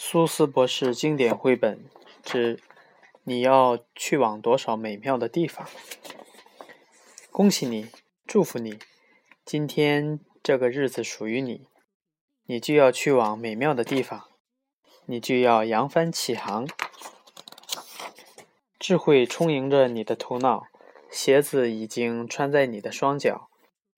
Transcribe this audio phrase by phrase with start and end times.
[0.00, 1.84] 苏斯博士经典绘本
[2.22, 2.60] 之
[3.24, 5.68] “你要去往多少美妙的地方”。
[7.32, 7.88] 恭喜你，
[8.24, 8.78] 祝福你，
[9.44, 11.66] 今天这个日子属于你，
[12.46, 14.28] 你就要去往美妙的地方，
[15.06, 16.68] 你就要扬帆起航。
[18.78, 20.68] 智慧充盈着你的头脑，
[21.10, 23.50] 鞋子已经穿在你的双脚，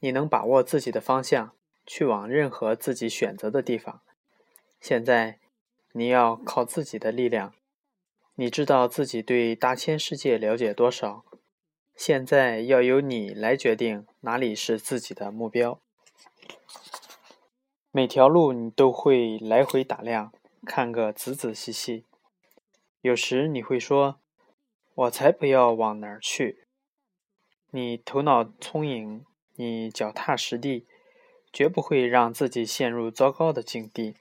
[0.00, 1.52] 你能把握自己的方向，
[1.84, 4.00] 去往任何自己选择的地方。
[4.80, 5.41] 现在。
[5.92, 7.54] 你要靠自己的力量。
[8.34, 11.24] 你知道自己对大千世界了解多少？
[11.94, 15.78] 现在要由你来决定哪里是自己的目标。
[17.90, 20.32] 每条路你都会来回打量，
[20.64, 22.06] 看个仔仔细细。
[23.02, 24.18] 有时你会说
[24.94, 26.64] ：“我才不要往哪儿去。”
[27.70, 29.24] 你头脑聪颖，
[29.56, 30.86] 你脚踏实地，
[31.52, 34.16] 绝不会让自己陷入糟糕的境地。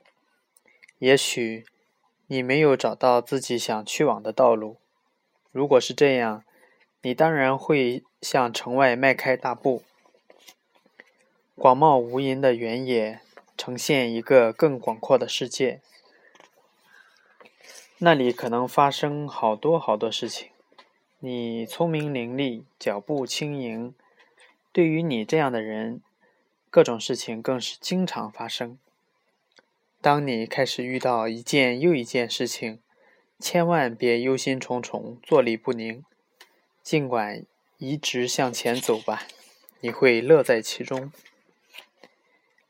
[1.02, 1.66] 也许
[2.28, 4.78] 你没有找到自己想去往的道路。
[5.52, 6.43] 如果是这样，
[7.02, 9.82] 你当然会向城外迈开大步。
[11.55, 13.20] 广袤无垠的原野
[13.58, 15.82] 呈现一个更广阔的世界，
[17.98, 20.52] 那里可能发生好多好多事情。
[21.18, 23.96] 你聪明伶俐，脚步轻盈，
[24.71, 26.04] 对于你这样的人，
[26.70, 28.77] 各种事情更是经常发生。
[30.02, 32.80] 当你开始遇到一件又一件事情，
[33.38, 36.04] 千万别忧心忡忡、坐立不宁，
[36.82, 37.46] 尽管
[37.77, 39.27] 一直向前走吧，
[39.82, 41.12] 你会乐在其中。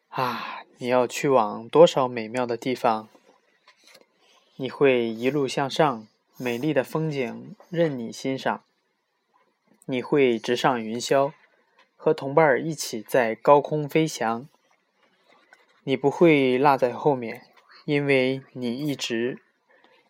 [0.09, 3.07] 啊，你要去往多少美妙的地方？
[4.57, 8.61] 你会一路向上，美丽的风景任你欣赏。
[9.85, 11.31] 你会直上云霄，
[11.95, 14.49] 和同伴儿一起在高空飞翔。
[15.83, 17.47] 你不会落在后面，
[17.85, 19.41] 因为你一直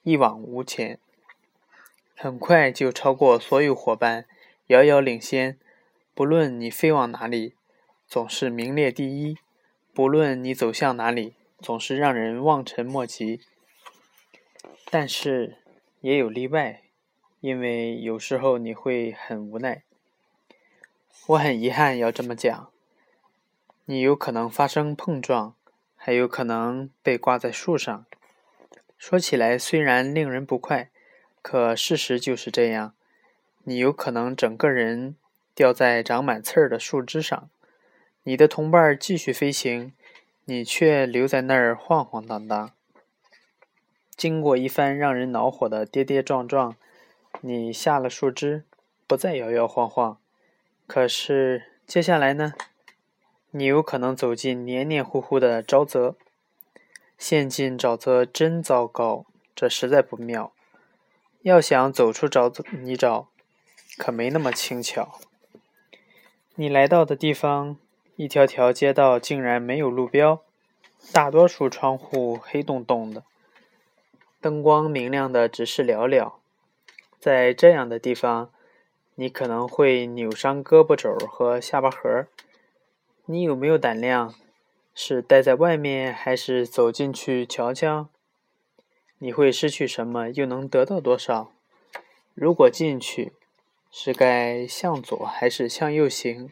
[0.03, 0.99] 一往无前，
[2.13, 4.25] 很快就超过所有伙伴，
[4.67, 5.57] 遥遥领先。
[6.13, 7.55] 不论你飞往哪里，
[8.05, 9.35] 总是名列第一；
[9.93, 13.39] 不论你走向哪里，总是让人望尘莫及。
[14.89, 15.57] 但是
[16.01, 16.81] 也有例外，
[17.39, 19.83] 因为有时候你会很无奈。
[21.27, 22.69] 我很遗憾要这么讲，
[23.85, 25.55] 你有可能发生碰撞。
[26.03, 28.07] 还有可能被挂在树上。
[28.97, 30.89] 说起来虽然令人不快，
[31.43, 32.95] 可事实就是这样。
[33.65, 35.15] 你有可能整个人
[35.53, 37.51] 掉在长满刺儿的树枝上，
[38.23, 39.93] 你的同伴继续飞行，
[40.45, 42.71] 你却留在那儿晃晃荡荡。
[44.15, 46.75] 经过一番让人恼火的跌跌撞撞，
[47.41, 48.63] 你下了树枝，
[49.05, 50.17] 不再摇摇晃晃。
[50.87, 52.53] 可是接下来呢？
[53.53, 56.15] 你有可能走进黏黏糊糊的沼泽，
[57.17, 60.53] 陷进沼泽真糟糕，这实在不妙。
[61.41, 63.25] 要想走出沼泽泥沼，
[63.97, 65.19] 可没那么轻巧。
[66.55, 67.77] 你来到的地方，
[68.15, 70.43] 一条条街道竟然没有路标，
[71.11, 73.23] 大多数窗户黑洞洞的，
[74.39, 76.33] 灯光明亮的只是寥寥。
[77.19, 78.49] 在这样的地方，
[79.15, 82.27] 你可能会扭伤胳膊肘和下巴颏。
[83.25, 84.33] 你有没有胆量？
[84.93, 88.09] 是待在外面，还是走进去瞧瞧？
[89.19, 91.53] 你会失去什么，又能得到多少？
[92.33, 93.31] 如果进去，
[93.89, 96.51] 是该向左还是向右行？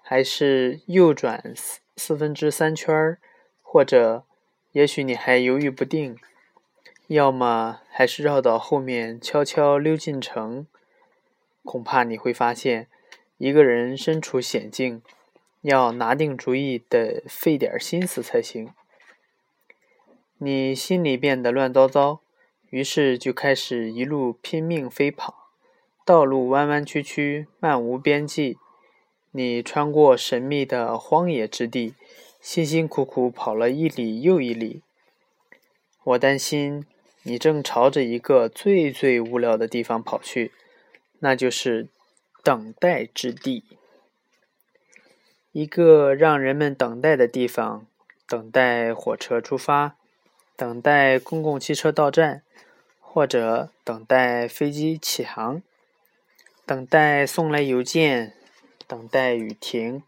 [0.00, 3.18] 还是右转四四分之三圈儿？
[3.62, 4.24] 或者，
[4.72, 6.16] 也许你还犹豫不定，
[7.08, 10.66] 要么还是绕到后面悄悄溜进城？
[11.64, 12.86] 恐怕你会发现，
[13.38, 15.02] 一个人身处险境。
[15.62, 18.70] 要拿定主意，得费点心思才行。
[20.38, 22.20] 你心里变得乱糟糟，
[22.70, 25.50] 于是就开始一路拼命飞跑。
[26.04, 28.58] 道路弯弯曲曲，漫无边际。
[29.32, 31.94] 你穿过神秘的荒野之地，
[32.40, 34.82] 辛辛苦苦跑了一里又一里。
[36.04, 36.86] 我担心
[37.24, 40.52] 你正朝着一个最最无聊的地方跑去，
[41.18, 41.88] 那就是
[42.44, 43.64] 等待之地。
[45.58, 47.86] 一个让人们等待的地方，
[48.28, 49.96] 等待火车出发，
[50.54, 52.42] 等待公共汽车到站，
[53.00, 55.62] 或者等待飞机起航，
[56.66, 58.34] 等待送来邮件，
[58.86, 60.02] 等待雨停，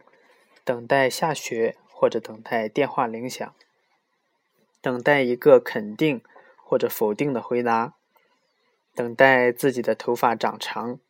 [0.65, 3.55] 等待下雪，或者等待电话铃响，
[4.83, 6.21] 等待一个肯定
[6.62, 7.94] 或者否定的回答，
[8.94, 11.01] 等待自己的头发长长。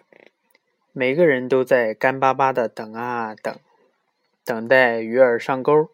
[0.93, 3.59] 每个人都在干巴巴的等啊等。
[4.49, 5.91] 等待鱼儿上钩，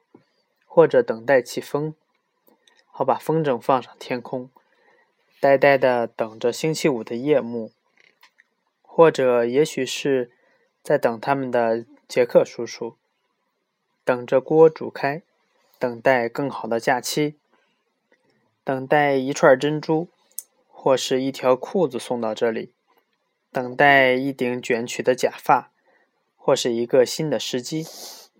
[0.64, 1.92] 或者等待起风。
[2.86, 4.48] 好把风筝放上天空，
[5.40, 7.72] 呆呆的等着星期五的夜幕，
[8.80, 10.30] 或者也许是
[10.84, 12.96] 在等他们的杰克叔叔，
[14.04, 15.24] 等着锅煮开，
[15.80, 17.34] 等待更好的假期，
[18.62, 20.06] 等待一串珍珠，
[20.68, 22.72] 或是一条裤子送到这里，
[23.50, 25.72] 等待一顶卷曲的假发，
[26.36, 27.84] 或是一个新的时机。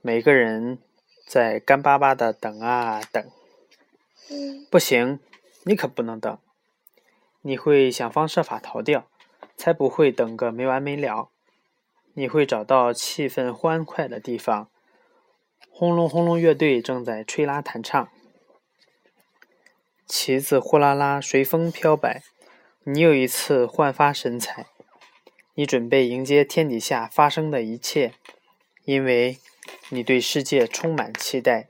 [0.07, 0.79] 每个人
[1.27, 3.25] 在干巴巴的等啊等。
[4.71, 5.19] 不行，
[5.63, 6.39] 你可不能等。
[7.41, 9.09] 你会想方设法逃掉，
[9.57, 11.31] 才不会等个没完没了。
[12.13, 14.69] 你会找到气氛欢快的地方。
[15.71, 18.07] 轰隆轰隆乐队正在吹拉弹唱，
[20.07, 22.23] 旗子呼啦啦随风飘摆。
[22.83, 24.67] 你又一次焕发神采，
[25.55, 28.13] 你准备迎接天底下发生的一切，
[28.85, 29.39] 因为
[29.89, 31.69] 你对世界充满期待。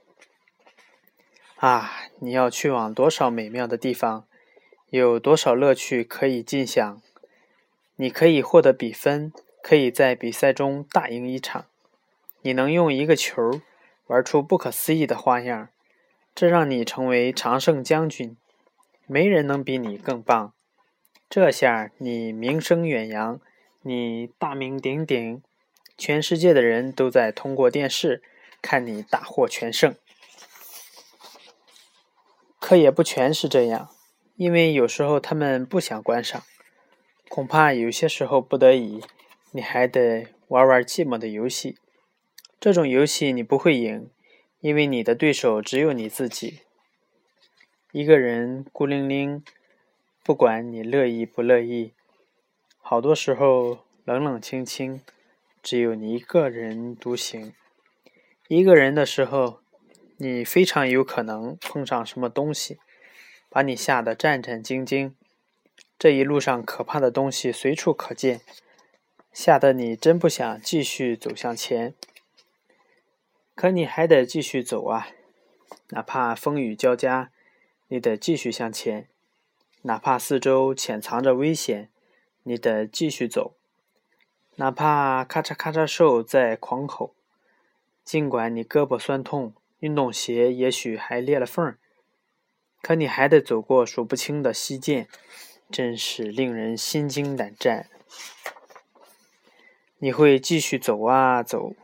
[1.57, 1.93] 啊！
[2.19, 4.27] 你要去往多少美妙的地方，
[4.91, 7.03] 有多少乐趣可以尽享？
[7.97, 9.33] 你可以获得比分，
[9.63, 11.67] 可以在比赛中大赢一场。
[12.43, 13.63] 你能用一个球
[14.07, 15.69] 玩出不可思议的花样，
[16.35, 18.37] 这让你成为常胜将军。
[19.07, 20.53] 没人能比你更棒。
[21.31, 23.41] 这下你名声远扬，
[23.83, 25.43] 你大名鼎鼎，
[25.97, 28.23] 全世界的人都在通过电视
[28.61, 29.95] 看你大获全胜。
[32.59, 33.91] 可也不全是这样，
[34.37, 36.43] 因为有时候他们不想观赏，
[37.29, 39.03] 恐怕有些时候不得已，
[39.51, 41.77] 你还得玩玩寂寞的游戏。
[42.59, 44.09] 这种游戏你不会赢，
[44.61, 46.61] 因为你的对手只有你自己。
[47.93, 49.45] 一个人孤零零，
[50.23, 51.93] 不管你乐意不乐意，
[52.81, 55.03] 好多时候冷冷清清，
[55.65, 57.53] 只有你一个人独行。
[58.47, 59.65] 一个人的时候。
[60.17, 62.79] 你非常有可能碰上什么东西，
[63.51, 65.13] 把你吓得战战兢兢。
[65.99, 68.41] 这一路上可怕的东西随处可见，
[69.33, 71.97] 吓得你真不想继续走向前。
[73.57, 75.09] 可你还得继续走啊，
[75.89, 77.33] 哪怕风雨交加，
[77.89, 79.09] 你得继续向前；
[79.83, 81.91] 哪怕四周潜藏着危险，
[82.45, 83.57] 你得继续走；
[84.57, 87.15] 哪怕咔嚓咔嚓兽在狂吼，
[88.05, 89.55] 尽管你胳膊酸痛。
[89.81, 91.77] 运动鞋也许还裂了缝儿，
[92.81, 95.07] 可你还得走过数不清的溪涧，
[95.71, 97.91] 真是令人心惊胆战。
[99.99, 101.75] 你会继续走啊走，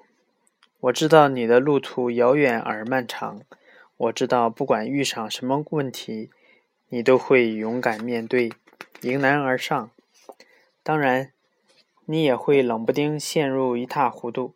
[0.80, 3.42] 我知道你的路途遥远而漫长，
[3.98, 6.30] 我知道不管遇上什么问题，
[6.88, 8.50] 你都会勇敢面对，
[9.02, 9.90] 迎难而上。
[10.82, 11.32] 当然，
[12.10, 14.52] 你也会冷不丁陷入一塌糊涂，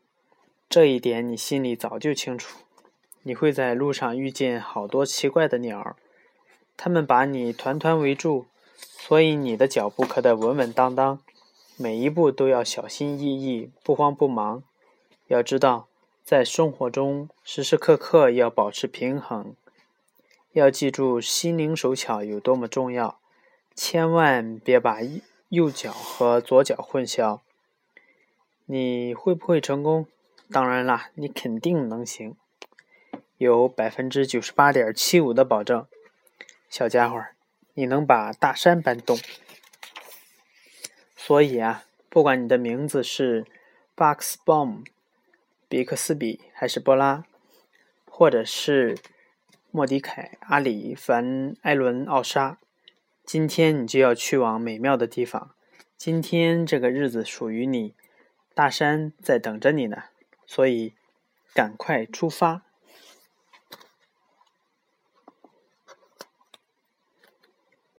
[0.68, 2.58] 这一点你心里早就清楚。
[3.22, 5.94] 你会在路上遇见好多奇怪的鸟儿，
[6.76, 8.46] 它们把你团团围住，
[8.76, 11.20] 所以你的脚步可得稳稳当当，
[11.76, 14.64] 每一步都要小心翼翼，不慌不忙。
[15.28, 15.86] 要知道，
[16.24, 19.54] 在生活中时时刻刻要保持平衡，
[20.54, 23.20] 要记住心灵手巧有多么重要，
[23.76, 25.22] 千万别把一
[25.54, 27.40] 右脚和左脚混淆。
[28.66, 30.06] 你会不会成功？
[30.50, 32.36] 当然啦，你肯定能行。
[33.38, 35.86] 有百分之九十八点七五的保证，
[36.68, 37.24] 小家伙，
[37.74, 39.18] 你能把大山搬动。
[41.16, 43.46] 所以啊，不管你的名字是
[43.96, 44.84] Box Bomb、
[45.68, 47.24] 比克斯比还是波拉，
[48.06, 48.98] 或者是
[49.70, 52.58] 莫迪凯、阿里、凡、艾伦、奥沙，
[53.24, 55.54] 今天你就要去往美妙的地方。
[55.96, 57.94] 今天这个日子属于你，
[58.54, 60.04] 大山在等着你呢。
[60.46, 60.92] 所以，
[61.54, 62.63] 赶快出发！